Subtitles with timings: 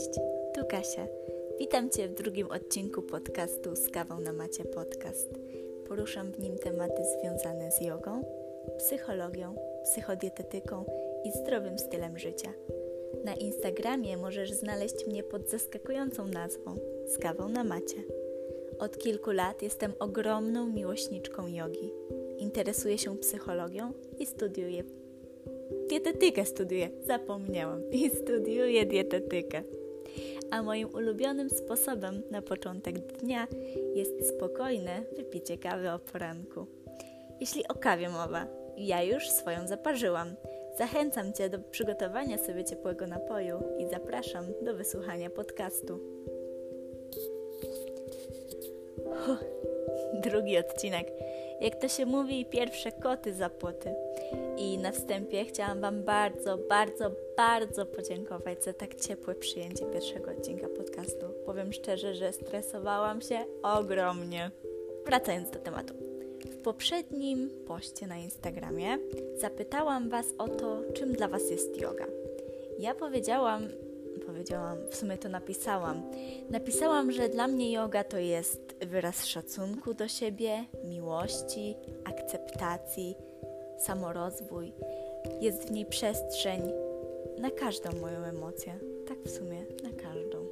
[0.00, 0.20] Cześć,
[0.54, 1.06] tu Kasia.
[1.58, 5.28] Witam Cię w drugim odcinku podcastu z kawą na macie podcast.
[5.88, 8.24] Poruszam w nim tematy związane z jogą,
[8.78, 10.84] psychologią, psychodietetyką
[11.24, 12.52] i zdrowym stylem życia.
[13.24, 16.76] Na Instagramie możesz znaleźć mnie pod zaskakującą nazwą
[17.06, 17.96] z kawą na macie.
[18.78, 21.92] Od kilku lat jestem ogromną miłośniczką jogi.
[22.38, 24.84] Interesuję się psychologią i studiuję
[25.90, 27.90] dietetykę studiuję, zapomniałam.
[27.90, 29.62] I studiuję dietetykę.
[30.50, 33.46] A moim ulubionym sposobem na początek dnia
[33.94, 36.66] jest spokojne wypicie kawy o poranku.
[37.40, 40.34] Jeśli o kawie mowa, ja już swoją zaparzyłam.
[40.78, 46.00] Zachęcam Cię do przygotowania sobie ciepłego napoju i zapraszam do wysłuchania podcastu.
[48.98, 49.44] Uff,
[50.14, 51.12] drugi odcinek.
[51.60, 53.94] Jak to się mówi, pierwsze koty za płoty.
[54.56, 60.68] I na wstępie chciałam Wam bardzo, bardzo, bardzo podziękować za tak ciepłe przyjęcie pierwszego odcinka
[60.68, 61.26] podcastu.
[61.46, 64.50] Powiem szczerze, że stresowałam się ogromnie.
[65.06, 65.94] Wracając do tematu.
[66.50, 68.98] W poprzednim poście na Instagramie
[69.36, 72.06] zapytałam Was o to, czym dla Was jest yoga.
[72.78, 73.68] Ja powiedziałam,
[74.26, 76.02] powiedziałam, w sumie to napisałam.
[76.50, 83.16] Napisałam, że dla mnie yoga to jest wyraz szacunku do siebie, miłości, akceptacji,
[83.80, 84.72] samorozwój.
[85.40, 86.62] Jest w niej przestrzeń
[87.38, 88.78] na każdą moją emocję.
[89.08, 90.46] Tak w sumie na każdą.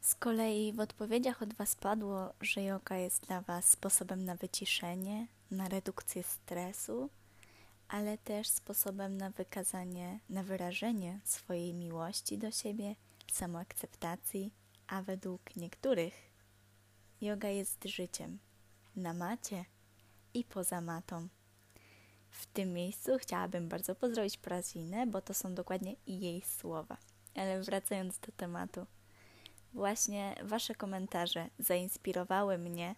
[0.00, 5.26] Z kolei w odpowiedziach od Was padło, że yoga jest dla Was sposobem na wyciszenie,
[5.50, 7.10] na redukcję stresu,
[7.88, 12.94] ale też sposobem na wykazanie, na wyrażenie swojej miłości do siebie,
[13.32, 14.50] samoakceptacji,
[14.86, 16.14] a według niektórych
[17.20, 18.38] yoga jest życiem
[18.98, 19.64] na macie
[20.34, 21.28] i poza matą.
[22.30, 26.96] W tym miejscu chciałabym bardzo pozdrowić Prazinę, bo to są dokładnie jej słowa.
[27.34, 28.86] Ale wracając do tematu,
[29.72, 32.94] właśnie Wasze komentarze zainspirowały mnie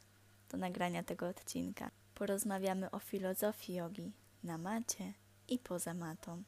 [0.50, 1.90] do nagrania tego odcinka.
[2.14, 4.12] Porozmawiamy o filozofii jogi
[4.44, 5.12] na macie
[5.48, 6.42] i poza matą.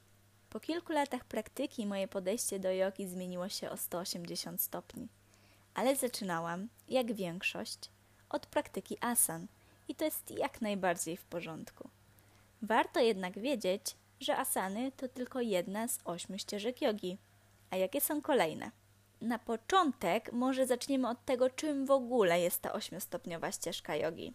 [0.50, 5.08] Po kilku latach praktyki moje podejście do jogi zmieniło się o 180 stopni.
[5.74, 7.90] Ale zaczynałam, jak większość,
[8.32, 9.46] od praktyki asan
[9.88, 11.88] i to jest jak najbardziej w porządku.
[12.62, 17.18] Warto jednak wiedzieć, że asany to tylko jedna z ośmiu ścieżek jogi.
[17.70, 18.70] A jakie są kolejne?
[19.20, 24.34] Na początek może zaczniemy od tego, czym w ogóle jest ta ośmiostopniowa ścieżka jogi.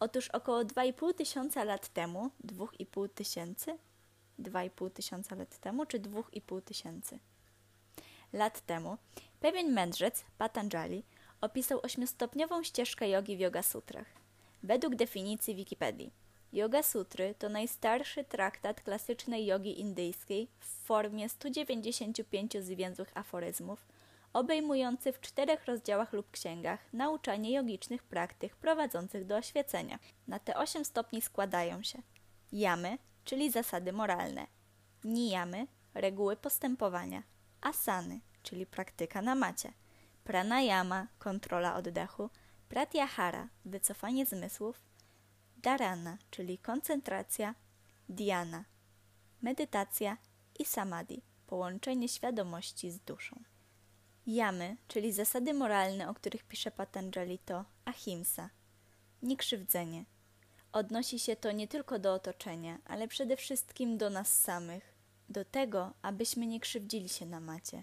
[0.00, 3.78] Otóż około 2,5 tysiąca lat temu, 2,5 tysięcy?
[4.38, 7.18] 2,5 tysiąca lat temu, czy 2,5 tysięcy?
[8.32, 8.96] Lat temu
[9.40, 11.04] pewien mędrzec, Patanjali,
[11.40, 14.06] opisał ośmiostopniową ścieżkę jogi w Yoga Sutrach.
[14.62, 16.12] Według definicji Wikipedii,
[16.52, 23.86] Yoga Sutry to najstarszy traktat klasycznej jogi indyjskiej w formie 195 zwięzłych aforyzmów,
[24.32, 29.98] obejmujący w czterech rozdziałach lub księgach nauczanie jogicznych praktyk prowadzących do oświecenia.
[30.28, 32.02] Na te osiem stopni składają się
[32.52, 34.46] jamy, czyli zasady moralne,
[35.04, 37.22] niyamy, reguły postępowania,
[37.60, 39.72] asany, czyli praktyka na macie,
[40.28, 42.30] pranayama, kontrola oddechu,
[42.68, 44.82] pratyahara, wycofanie zmysłów,
[45.56, 47.54] dharana, czyli koncentracja,
[48.08, 48.64] dhyana,
[49.42, 50.16] medytacja
[50.58, 53.42] i samadhi, połączenie świadomości z duszą.
[54.26, 58.50] Jamy, czyli zasady moralne, o których pisze Patanjali, to ahimsa,
[59.22, 60.04] niekrzywdzenie.
[60.72, 64.94] Odnosi się to nie tylko do otoczenia, ale przede wszystkim do nas samych,
[65.28, 67.82] do tego, abyśmy nie krzywdzili się na macie,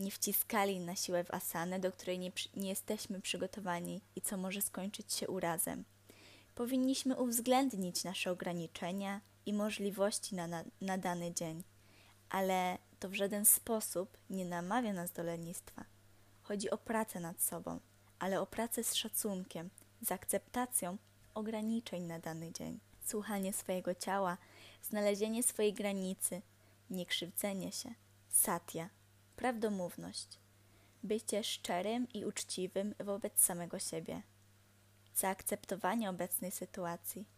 [0.00, 4.60] nie wciskali na siłę w asanę, do której nie, nie jesteśmy przygotowani i co może
[4.60, 5.84] skończyć się urazem.
[6.54, 11.62] Powinniśmy uwzględnić nasze ograniczenia i możliwości na, na, na dany dzień,
[12.30, 15.84] ale to w żaden sposób nie namawia nas do lenistwa.
[16.42, 17.80] Chodzi o pracę nad sobą,
[18.18, 19.70] ale o pracę z szacunkiem,
[20.02, 20.96] z akceptacją
[21.34, 22.80] ograniczeń na dany dzień.
[23.04, 24.38] Słuchanie swojego ciała,
[24.82, 26.42] znalezienie swojej granicy,
[26.90, 27.94] niekrzywdzenie się,
[28.28, 28.88] satya,
[29.40, 30.38] prawdomówność,
[31.02, 34.22] bycie szczerym i uczciwym wobec samego siebie,
[35.14, 37.28] zaakceptowanie obecnej sytuacji,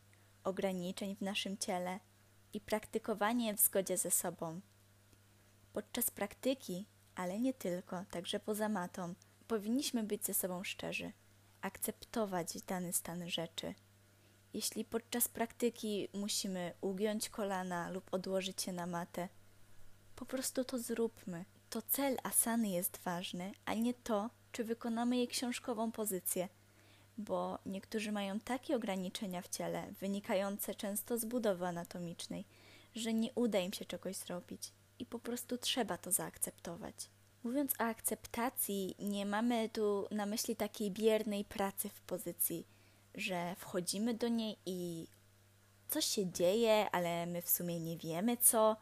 [0.44, 2.00] ograniczeń w naszym ciele
[2.52, 4.60] i praktykowanie w zgodzie ze sobą.
[5.72, 9.14] Podczas praktyki, ale nie tylko, także poza matą,
[9.48, 11.12] powinniśmy być ze sobą szczerzy,
[11.60, 13.74] akceptować dany stan rzeczy.
[14.54, 19.28] Jeśli podczas praktyki musimy ugiąć kolana lub odłożyć się na matę,
[20.16, 25.28] po prostu to zróbmy to cel asany jest ważny, a nie to, czy wykonamy jej
[25.28, 26.48] książkową pozycję,
[27.18, 32.44] bo niektórzy mają takie ograniczenia w ciele, wynikające często z budowy anatomicznej,
[32.94, 37.10] że nie uda im się czegoś zrobić i po prostu trzeba to zaakceptować.
[37.44, 42.66] Mówiąc o akceptacji, nie mamy tu na myśli takiej biernej pracy w pozycji,
[43.14, 45.06] że wchodzimy do niej i
[45.88, 48.76] coś się dzieje, ale my w sumie nie wiemy co.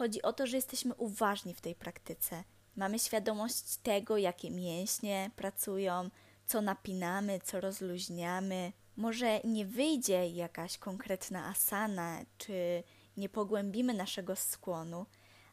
[0.00, 2.44] Chodzi o to, że jesteśmy uważni w tej praktyce.
[2.76, 6.10] Mamy świadomość tego, jakie mięśnie pracują,
[6.46, 8.72] co napinamy, co rozluźniamy.
[8.96, 12.82] Może nie wyjdzie jakaś konkretna asana, czy
[13.16, 15.06] nie pogłębimy naszego skłonu,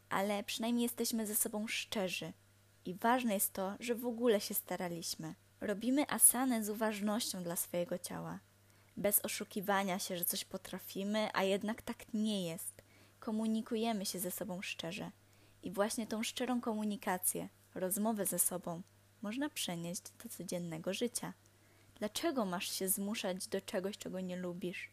[0.09, 2.33] ale przynajmniej jesteśmy ze sobą szczerzy.
[2.85, 5.35] I ważne jest to, że w ogóle się staraliśmy.
[5.61, 8.39] Robimy asanę z uważnością dla swojego ciała,
[8.97, 12.76] bez oszukiwania się, że coś potrafimy, a jednak tak nie jest.
[13.27, 15.11] Komunikujemy się ze sobą szczerze.
[15.63, 18.81] I właśnie tą szczerą komunikację, rozmowę ze sobą,
[19.21, 21.33] można przenieść do codziennego życia.
[21.95, 24.89] Dlaczego masz się zmuszać do czegoś, czego nie lubisz?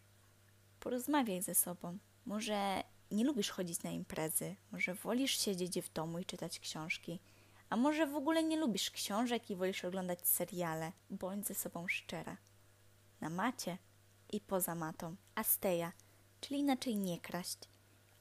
[0.80, 1.98] Porozmawiaj ze sobą.
[2.26, 7.20] Może nie lubisz chodzić na imprezy, może wolisz siedzieć w domu i czytać książki,
[7.70, 10.92] a może w ogóle nie lubisz książek i wolisz oglądać seriale.
[11.10, 12.36] Bądź ze sobą szczera.
[13.20, 13.78] Na macie
[14.32, 15.16] i poza matą.
[15.34, 15.92] Asteja,
[16.40, 17.73] czyli inaczej nie kraść.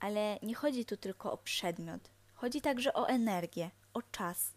[0.04, 2.10] Ale nie chodzi tu tylko o przedmiot.
[2.34, 4.52] Chodzi także o energię, o czas.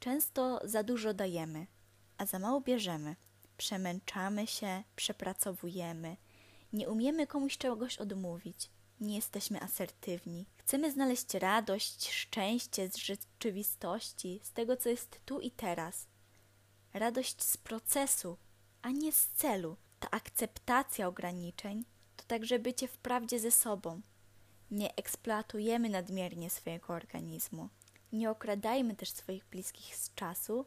[0.00, 1.66] Często za dużo dajemy,
[2.18, 3.16] a za mało bierzemy.
[3.56, 6.16] Przemęczamy się, przepracowujemy,
[6.72, 8.70] nie umiemy komuś czegoś odmówić,
[9.00, 10.46] nie jesteśmy asertywni.
[10.56, 16.06] Chcemy znaleźć radość, szczęście z rzeczywistości, z tego, co jest tu i teraz.
[16.94, 18.36] Radość z procesu,
[18.82, 19.76] a nie z celu.
[20.00, 21.84] Ta akceptacja ograniczeń
[22.16, 24.00] to także bycie w prawdzie ze sobą.
[24.70, 27.68] Nie eksploatujemy nadmiernie swojego organizmu.
[28.12, 30.64] Nie okradajmy też swoich bliskich z czasu,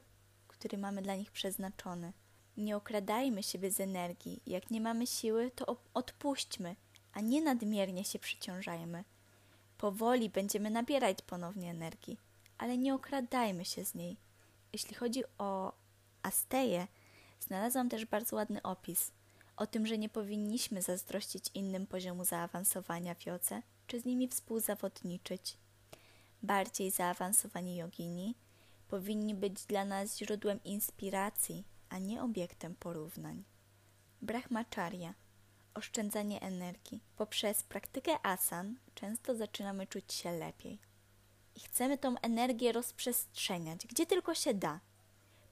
[0.47, 2.13] który mamy dla nich przeznaczony.
[2.57, 4.41] Nie okradajmy siebie z energii.
[4.47, 6.75] Jak nie mamy siły, to odpuśćmy,
[7.13, 9.03] a nie nadmiernie się przyciążajmy.
[9.77, 12.17] Powoli będziemy nabierać ponownie energii,
[12.57, 14.17] ale nie okradajmy się z niej.
[14.73, 15.73] Jeśli chodzi o
[16.23, 16.87] Asteję,
[17.39, 19.11] znalazłam też bardzo ładny opis
[19.59, 25.57] o tym, że nie powinniśmy zazdrościć innym poziomu zaawansowania w jodze, czy z nimi współzawodniczyć.
[26.43, 28.35] Bardziej zaawansowani jogini
[28.87, 33.43] powinni być dla nas źródłem inspiracji, a nie obiektem porównań.
[34.21, 35.13] Brahmacharya
[35.73, 37.03] oszczędzanie energii.
[37.17, 40.79] Poprzez praktykę asan często zaczynamy czuć się lepiej.
[41.55, 44.79] I chcemy tą energię rozprzestrzeniać, gdzie tylko się da.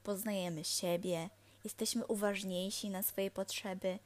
[0.02, 1.30] Poznajemy siebie,
[1.64, 3.98] jesteśmy uważniejsi na swoje potrzeby,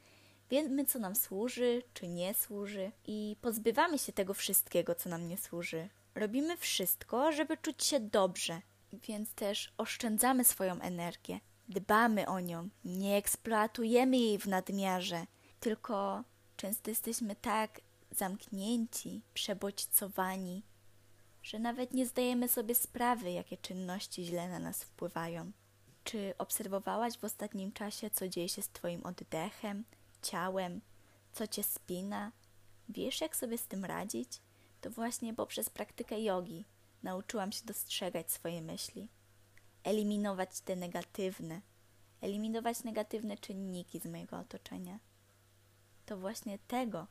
[0.49, 5.37] wiemy, co nam służy, czy nie służy, i pozbywamy się tego wszystkiego, co nam nie
[5.37, 5.89] służy.
[6.15, 8.61] Robimy wszystko, żeby czuć się dobrze,
[8.93, 15.25] więc też oszczędzamy swoją energię, dbamy o nią, nie eksploatujemy jej w nadmiarze,
[15.59, 16.23] tylko
[16.57, 17.81] często jesteśmy tak
[18.11, 20.63] zamknięci, przebodźcowani,
[21.43, 25.51] że nawet nie zdajemy sobie sprawy, jakie czynności źle na nas wpływają.
[26.03, 29.83] Czy obserwowałaś w ostatnim czasie, co dzieje się z Twoim oddechem,
[30.23, 30.81] ciałem,
[31.31, 32.31] co Cię spina?
[32.89, 34.41] Wiesz, jak sobie z tym radzić?
[34.81, 36.65] To właśnie poprzez praktykę jogi
[37.03, 39.09] nauczyłam się dostrzegać swoje myśli,
[39.83, 41.61] eliminować te negatywne,
[42.21, 44.99] eliminować negatywne czynniki z mojego otoczenia.
[46.05, 47.07] To właśnie tego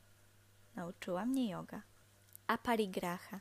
[0.75, 1.81] nauczyła mnie yoga.
[2.47, 3.39] Aparigraha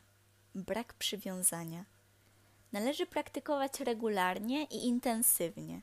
[0.54, 1.84] brak przywiązania.
[2.72, 5.80] Należy praktykować regularnie i intensywnie,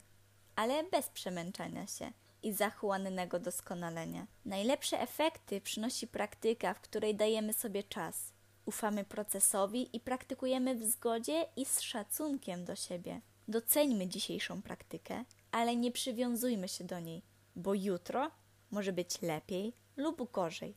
[0.56, 2.12] ale bez przemęczania się
[2.44, 4.28] i zachłannego doskonalenia.
[4.46, 8.34] Najlepsze efekty przynosi praktyka, w której dajemy sobie czas,
[8.66, 13.22] ufamy procesowi i praktykujemy w zgodzie i z szacunkiem do siebie.
[13.48, 17.22] Doceńmy dzisiejszą praktykę, ale nie przywiązujmy się do niej,
[17.56, 18.32] bo jutro
[18.72, 20.76] może być lepiej lub gorzej.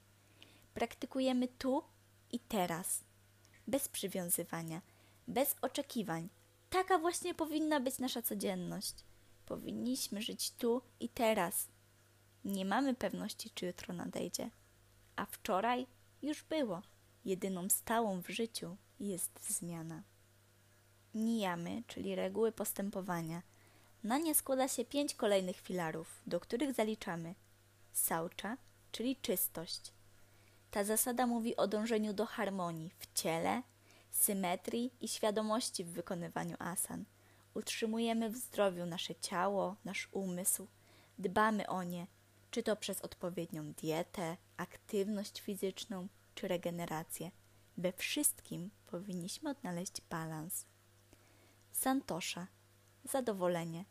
[0.75, 1.83] Praktykujemy tu
[2.33, 3.01] i teraz,
[3.67, 4.81] bez przywiązywania,
[5.29, 6.29] bez oczekiwań.
[6.71, 8.95] Taka właśnie powinna być nasza codzienność.
[9.53, 11.69] Powinniśmy żyć tu i teraz.
[12.45, 14.51] Nie mamy pewności, czy jutro nadejdzie,
[15.17, 15.87] a wczoraj
[16.23, 16.83] już było.
[17.25, 20.03] Jedyną stałą w życiu jest zmiana.
[21.15, 23.43] Nijamy, czyli reguły postępowania.
[24.05, 27.35] Na nie składa się pięć kolejnych filarów, do których zaliczamy
[27.93, 28.57] saucza,
[28.93, 29.93] czyli czystość.
[30.71, 33.63] Ta zasada mówi o dążeniu do harmonii w ciele,
[34.11, 37.05] symetrii i świadomości w wykonywaniu asan.
[37.55, 40.67] Utrzymujemy w zdrowiu nasze ciało, nasz umysł,
[41.19, 42.07] dbamy o nie,
[42.51, 47.31] czy to przez odpowiednią dietę, aktywność fizyczną, czy regenerację.
[47.77, 50.67] We wszystkim powinniśmy odnaleźć balans.
[51.73, 52.47] Santosza
[53.05, 53.85] zadowolenie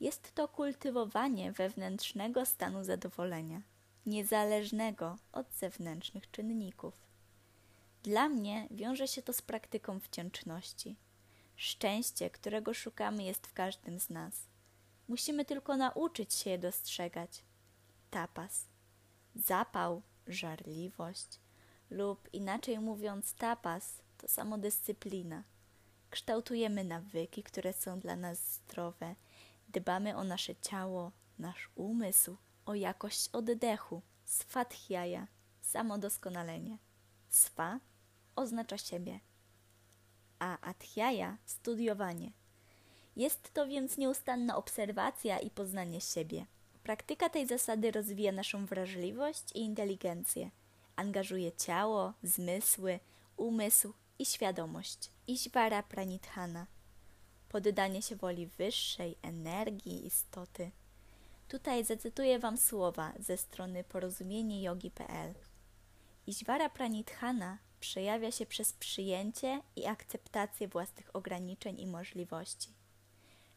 [0.00, 3.62] jest to kultywowanie wewnętrznego stanu zadowolenia,
[4.06, 7.06] niezależnego od zewnętrznych czynników.
[8.02, 10.96] Dla mnie wiąże się to z praktyką wdzięczności.
[11.56, 14.34] Szczęście, którego szukamy, jest w każdym z nas.
[15.08, 17.42] Musimy tylko nauczyć się je dostrzegać.
[18.10, 18.66] Tapas.
[19.34, 21.38] Zapał, żarliwość
[21.90, 25.42] lub inaczej mówiąc tapas to samodyscyplina.
[26.10, 29.14] Kształtujemy nawyki, które są dla nas zdrowe.
[29.68, 32.36] Dbamy o nasze ciało, nasz umysł,
[32.66, 34.02] o jakość oddechu.
[34.24, 35.26] Swadhyaya,
[35.60, 36.78] samodoskonalenie.
[37.28, 37.80] Swa
[38.36, 39.20] oznacza siebie,
[40.38, 42.32] a adhyaya studiowanie.
[43.16, 46.46] Jest to więc nieustanna obserwacja i poznanie siebie.
[46.82, 50.50] Praktyka tej zasady rozwija naszą wrażliwość i inteligencję.
[50.96, 53.00] Angażuje ciało, zmysły,
[53.36, 55.10] umysł i świadomość.
[55.26, 56.66] Ishvara Pranithana.
[57.48, 60.70] Poddanie się woli wyższej energii istoty.
[61.48, 65.34] Tutaj zacytuję Wam słowa ze strony porozumienie-yogi.pl.
[66.26, 72.68] Ishvara Pranithana przejawia się przez przyjęcie i akceptację własnych ograniczeń i możliwości.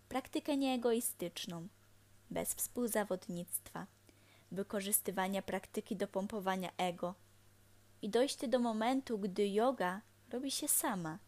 [0.09, 1.67] Praktykę nieegoistyczną,
[2.29, 3.87] bez współzawodnictwa,
[4.51, 7.15] wykorzystywania praktyki do pompowania ego
[8.01, 11.19] i dojście do momentu, gdy yoga robi się sama,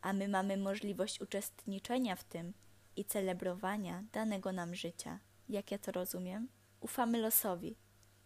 [0.00, 2.52] a my mamy możliwość uczestniczenia w tym
[2.96, 5.18] i celebrowania danego nam życia.
[5.48, 6.48] Jak ja to rozumiem?
[6.80, 7.76] Ufamy losowi,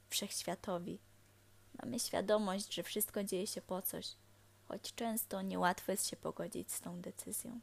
[0.09, 0.99] wszechświatowi.
[1.83, 4.07] Mamy świadomość, że wszystko dzieje się po coś,
[4.69, 7.61] choć często niełatwo jest się pogodzić z tą decyzją.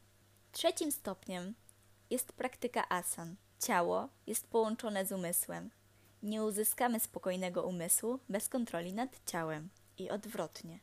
[0.52, 1.54] Trzecim stopniem
[2.10, 3.36] jest praktyka asan.
[3.60, 5.70] Ciało jest połączone z umysłem.
[6.24, 10.80] Nie uzyskamy spokojnego umysłu bez kontroli nad ciałem i odwrotnie.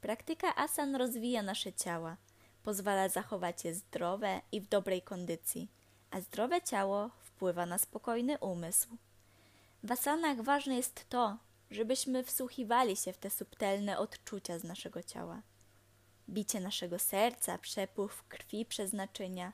[0.00, 2.16] Praktyka asan rozwija nasze ciała,
[2.62, 5.68] pozwala zachować je zdrowe i w dobrej kondycji,
[6.10, 8.88] a zdrowe ciało wpływa na spokojny umysł.
[9.82, 11.36] W asanach ważne jest to,
[11.70, 15.42] żebyśmy wsłuchiwali się w te subtelne odczucia z naszego ciała.
[16.28, 19.52] Bicie naszego serca, przepływ krwi przez naczynia.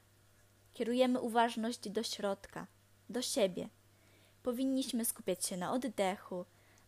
[0.75, 2.67] Kierujemy uważność do środka,
[3.09, 3.69] do siebie.
[4.43, 6.45] Powinniśmy skupiać się na oddechu,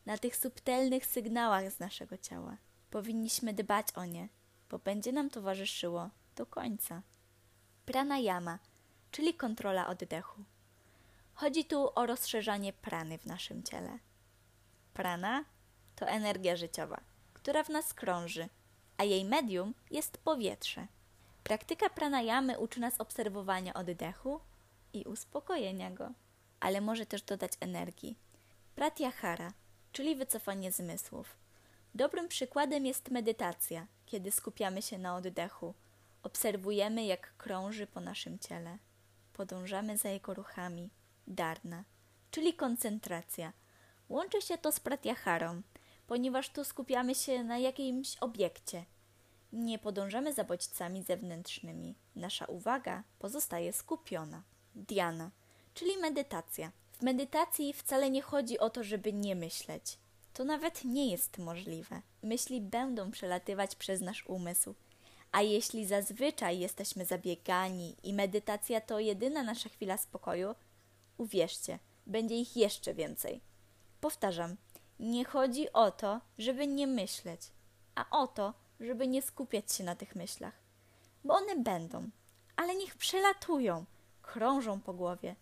[0.06, 2.56] na tych subtelnych sygnałach z naszego ciała.
[2.90, 4.28] Powinniśmy dbać o nie,
[4.70, 7.02] bo będzie nam towarzyszyło do końca.
[7.86, 8.58] Pranayama,
[9.10, 10.44] czyli kontrola oddechu.
[11.34, 13.98] Chodzi tu o rozszerzanie prany w naszym ciele.
[14.94, 15.44] Prana
[15.96, 17.00] to energia życiowa,
[17.34, 18.48] która w nas krąży,
[18.96, 20.86] a jej medium jest powietrze.
[21.44, 24.40] Praktyka pranayamy uczy nas obserwowania oddechu
[24.92, 26.10] i uspokojenia go,
[26.60, 28.16] ale może też dodać energii.
[28.74, 29.52] Pratyahara,
[29.92, 31.36] czyli wycofanie zmysłów.
[31.94, 35.74] Dobrym przykładem jest medytacja, kiedy skupiamy się na oddechu,
[36.22, 38.78] obserwujemy jak krąży po naszym ciele,
[39.32, 40.90] podążamy za jego ruchami.
[41.26, 41.84] Darna,
[42.30, 43.52] czyli koncentracja–
[44.08, 45.62] Łączy się to z pratyaharą,
[46.06, 48.84] ponieważ tu skupiamy się na jakimś obiekcie.
[49.52, 51.94] Nie podążamy za bodźcami zewnętrznymi.
[52.16, 54.42] Nasza uwaga pozostaje skupiona.
[54.74, 55.30] Diana,
[55.74, 56.72] czyli medytacja.
[56.92, 59.98] W medytacji wcale nie chodzi o to, żeby nie myśleć.
[60.34, 62.02] To nawet nie jest możliwe.
[62.22, 64.74] Myśli będą przelatywać przez nasz umysł.
[65.32, 70.54] A jeśli zazwyczaj jesteśmy zabiegani i medytacja to jedyna nasza chwila spokoju,
[71.18, 73.40] uwierzcie, będzie ich jeszcze więcej.
[74.00, 74.56] Powtarzam,
[75.00, 77.40] nie chodzi o to, żeby nie myśleć,
[77.94, 80.54] a o to, żeby nie skupiać się na tych myślach.
[81.24, 82.10] Bo one będą,
[82.56, 83.84] ale niech przelatują,
[84.22, 85.36] krążą po głowie.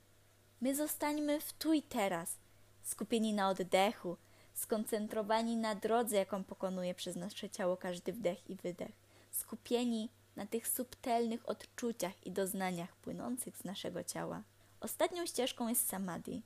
[0.60, 2.38] My zostańmy w tu i teraz,
[2.82, 4.16] skupieni na oddechu,
[4.54, 8.92] skoncentrowani na drodze, jaką pokonuje przez nasze ciało każdy wdech i wydech,
[9.30, 14.42] skupieni na tych subtelnych odczuciach i doznaniach płynących z naszego ciała.
[14.80, 16.42] Ostatnią ścieżką jest samadhi,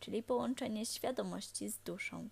[0.00, 2.28] czyli połączenie świadomości z duszą.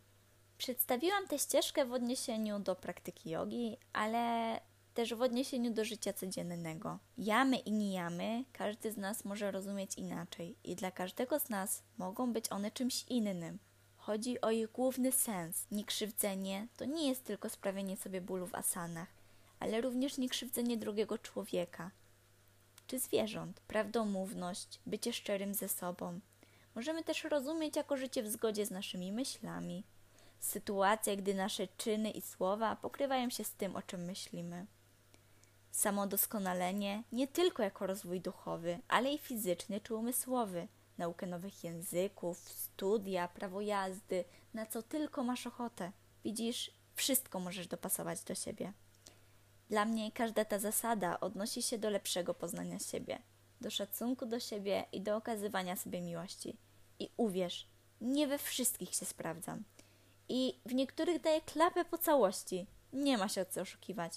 [0.59, 4.61] Przedstawiłam tę ścieżkę w odniesieniu do praktyki jogi, ale
[4.95, 6.99] też w odniesieniu do życia codziennego.
[7.19, 12.33] Jamy i nijamy każdy z nas może rozumieć inaczej i dla każdego z nas mogą
[12.33, 13.59] być one czymś innym.
[13.97, 15.67] Chodzi o ich główny sens.
[15.71, 19.09] Niekrzywdzenie to nie jest tylko sprawienie sobie bólu w asanach,
[19.61, 21.91] ale również niekrzywdzenie drugiego człowieka
[22.87, 26.21] czy zwierząt, prawdomówność, bycie szczerym ze sobą,
[26.77, 29.85] Możemy też rozumieć jako życie w zgodzie z naszymi myślami.
[30.41, 34.67] Sytuacja, gdy nasze czyny i słowa pokrywają się z tym, o czym myślimy.
[35.71, 40.69] Samodoskonalenie nie tylko jako rozwój duchowy, ale i fizyczny czy umysłowy,
[40.99, 45.93] naukę nowych języków, studia, prawo jazdy, na co tylko masz ochotę.
[46.25, 48.73] Widzisz, wszystko możesz dopasować do siebie.
[49.69, 53.19] Dla mnie każda ta zasada odnosi się do lepszego poznania siebie,
[53.61, 56.66] do szacunku do siebie i do okazywania sobie miłości.
[56.99, 57.69] I uwierz,
[58.01, 59.65] nie we wszystkich się sprawdzam.
[60.29, 62.67] I w niektórych daję klapę po całości.
[62.93, 64.13] Nie ma się o co oszukiwać.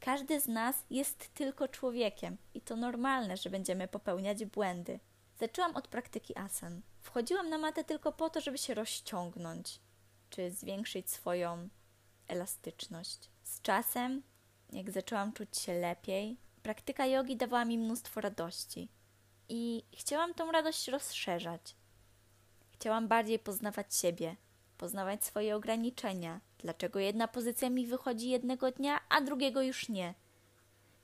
[0.00, 5.00] Każdy z nas jest tylko człowiekiem i to normalne, że będziemy popełniać błędy.
[5.38, 6.82] Zaczęłam od praktyki asan.
[7.00, 9.80] Wchodziłam na matę tylko po to, żeby się rozciągnąć,
[10.30, 11.68] czy zwiększyć swoją
[12.28, 13.30] elastyczność.
[13.42, 14.22] Z czasem,
[14.72, 18.88] jak zaczęłam czuć się lepiej, praktyka jogi dawała mi mnóstwo radości
[19.48, 21.74] i chciałam tą radość rozszerzać.
[22.82, 24.36] Chciałam bardziej poznawać siebie,
[24.78, 30.14] poznawać swoje ograniczenia, dlaczego jedna pozycja mi wychodzi jednego dnia, a drugiego już nie.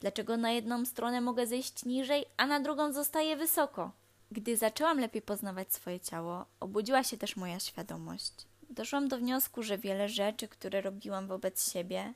[0.00, 3.92] Dlaczego na jedną stronę mogę zejść niżej, a na drugą zostaję wysoko.
[4.32, 8.32] Gdy zaczęłam lepiej poznawać swoje ciało, obudziła się też moja świadomość.
[8.70, 12.14] Doszłam do wniosku, że wiele rzeczy, które robiłam wobec siebie,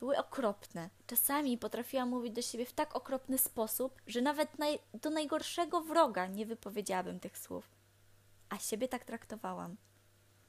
[0.00, 0.90] były okropne.
[1.06, 6.26] Czasami potrafiłam mówić do siebie w tak okropny sposób, że nawet naj, do najgorszego wroga
[6.26, 7.81] nie wypowiedziałabym tych słów.
[8.52, 9.76] A siebie tak traktowałam.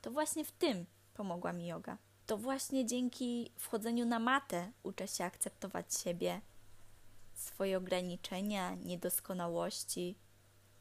[0.02, 1.98] To właśnie w tym pomogła mi yoga.
[2.26, 6.42] To właśnie dzięki wchodzeniu na matę uczę się akceptować siebie,
[7.34, 10.16] swoje ograniczenia, niedoskonałości.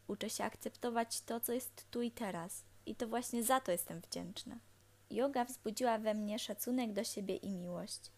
[0.06, 2.64] Uczę się akceptować to, co jest tu i teraz.
[2.86, 4.58] I to właśnie za to jestem wdzięczna.
[5.10, 8.10] Yoga wzbudziła we mnie szacunek do siebie i miłość.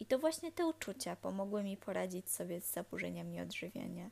[0.00, 4.10] I to właśnie te uczucia pomogły mi poradzić sobie z zaburzeniami odżywiania.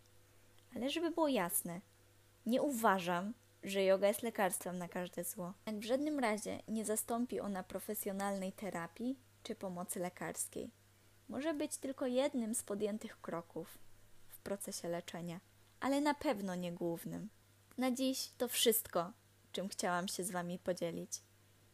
[0.77, 1.81] Ale żeby było jasne,
[2.47, 5.53] nie uważam, że yoga jest lekarstwem na każde zło.
[5.67, 10.71] Jak w żadnym razie nie zastąpi ona profesjonalnej terapii czy pomocy lekarskiej.
[11.29, 13.79] Może być tylko jednym z podjętych kroków
[14.29, 15.41] w procesie leczenia,
[15.81, 17.29] ale na pewno nie głównym.
[17.79, 19.13] Na dziś to wszystko,
[19.53, 21.11] czym chciałam się z Wami podzielić.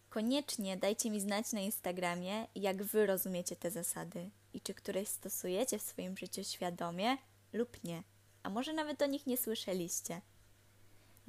[0.09, 5.78] Koniecznie dajcie mi znać na Instagramie, jak Wy rozumiecie te zasady i czy któreś stosujecie
[5.78, 7.16] w swoim życiu świadomie
[7.52, 8.02] lub nie,
[8.42, 10.20] a może nawet o nich nie słyszeliście.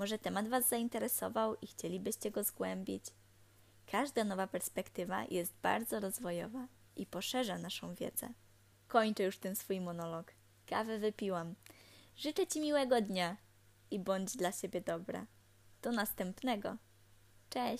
[0.01, 3.05] Może temat Was zainteresował i chcielibyście go zgłębić.
[3.91, 8.29] Każda nowa perspektywa jest bardzo rozwojowa i poszerza naszą wiedzę.
[8.87, 10.33] Kończę już ten swój monolog.
[10.65, 11.55] Kawę wypiłam.
[12.15, 13.37] Życzę Ci miłego dnia
[13.91, 15.25] i bądź dla siebie dobra.
[15.81, 16.77] Do następnego.
[17.49, 17.79] Cześć!